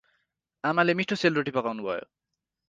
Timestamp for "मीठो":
1.01-1.19